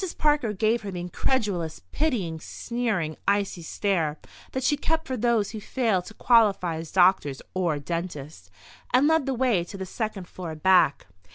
[0.17, 4.17] Parker gave her the incredulous, pitying, sneering, icy stare
[4.51, 8.49] that she kept for those who failed to qualify as doctors or dentists,
[8.91, 11.05] and led the way to the second floor back.